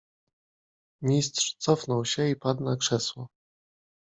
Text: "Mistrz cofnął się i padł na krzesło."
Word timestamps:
"Mistrz 1.01 1.55
cofnął 1.57 2.05
się 2.05 2.29
i 2.29 2.35
padł 2.35 2.63
na 2.63 2.75
krzesło." 2.77 3.27